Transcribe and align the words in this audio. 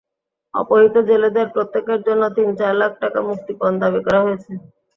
অপহৃত 0.53 0.95
জেলেদের 1.09 1.47
প্রত্যেকের 1.49 1.99
জন্য 2.07 2.23
তিন-চার 2.37 2.73
লাখ 2.81 2.91
টাকা 3.01 3.19
মুক্তিপণ 3.27 3.71
দাবি 3.81 3.99
করা 4.05 4.19
হয়েছে। 4.25 4.51